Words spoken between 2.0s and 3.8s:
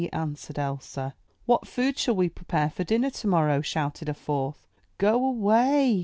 we prepare for dinner tomorrow?"